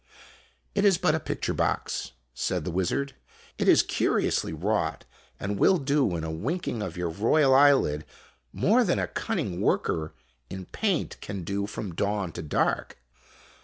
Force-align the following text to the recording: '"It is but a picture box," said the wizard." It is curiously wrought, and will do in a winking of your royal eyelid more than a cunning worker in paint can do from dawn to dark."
'"It 0.73 0.83
is 0.83 0.97
but 0.97 1.13
a 1.13 1.19
picture 1.19 1.53
box," 1.53 2.13
said 2.33 2.65
the 2.65 2.71
wizard." 2.71 3.13
It 3.59 3.67
is 3.67 3.83
curiously 3.83 4.51
wrought, 4.51 5.05
and 5.39 5.59
will 5.59 5.77
do 5.77 6.15
in 6.15 6.23
a 6.23 6.31
winking 6.31 6.81
of 6.81 6.97
your 6.97 7.11
royal 7.11 7.53
eyelid 7.53 8.05
more 8.51 8.83
than 8.83 8.97
a 8.97 9.05
cunning 9.05 9.61
worker 9.61 10.15
in 10.49 10.65
paint 10.65 11.21
can 11.21 11.43
do 11.43 11.67
from 11.67 11.93
dawn 11.93 12.31
to 12.31 12.41
dark." 12.41 12.97